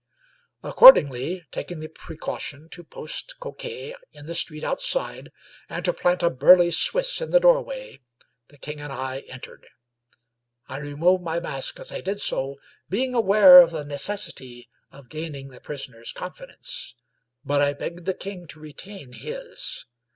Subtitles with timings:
[0.63, 5.31] Accordingly, taking the precaution to post Coquet in the street outside,
[5.69, 7.99] and to plant a burly Swiss in the doorway,
[8.49, 9.69] the king and I entered.
[10.67, 12.55] I removed my mask as I did so,
[12.89, 16.95] being aware of the necessity of gaining the prisoners' confidence,
[17.45, 19.85] but I begged the king to retain his.